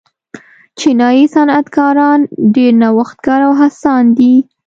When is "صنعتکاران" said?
1.33-2.19